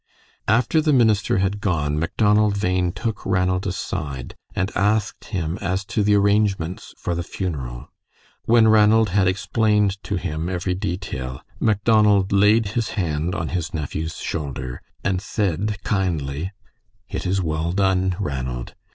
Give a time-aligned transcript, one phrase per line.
[0.47, 6.01] After the minister had gone, Macdonald Bhain took Ranald aside and asked him as to
[6.01, 7.87] the arrangements for the funeral.
[8.45, 14.15] When Ranald had explained to him every detail, Macdonald laid his hand on his nephew's
[14.17, 16.51] shoulder and said, kindly,
[17.07, 18.73] "It is well done, Ranald.